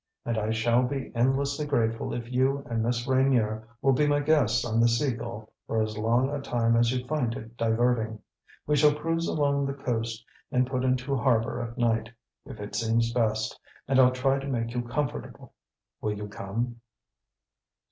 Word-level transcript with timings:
And 0.25 0.35
I 0.35 0.49
shall 0.49 0.81
be 0.81 1.11
endlessly 1.13 1.67
grateful 1.67 2.11
if 2.11 2.31
you 2.31 2.65
and 2.67 2.81
Miss 2.81 3.05
Reynier 3.05 3.67
will 3.83 3.93
be 3.93 4.07
my 4.07 4.19
guests 4.19 4.65
on 4.65 4.79
the 4.79 4.87
Sea 4.87 5.11
Gull 5.11 5.53
for 5.67 5.79
as 5.79 5.95
long 5.95 6.27
a 6.31 6.41
time 6.41 6.75
as 6.75 6.91
you 6.91 7.05
find 7.05 7.35
it 7.35 7.55
diverting. 7.55 8.17
We 8.65 8.77
shall 8.77 8.95
cruise 8.95 9.27
along 9.27 9.67
the 9.67 9.75
coast 9.75 10.25
and 10.51 10.65
put 10.65 10.83
into 10.83 11.15
harbor 11.15 11.61
at 11.61 11.77
night, 11.77 12.09
if 12.47 12.59
it 12.59 12.73
seems 12.73 13.13
best; 13.13 13.59
and 13.87 13.99
I'll 13.99 14.09
try 14.09 14.39
to 14.39 14.47
make 14.47 14.73
you 14.73 14.81
comfortable. 14.81 15.53
Will 16.01 16.13
you 16.13 16.27
come?" 16.29 16.77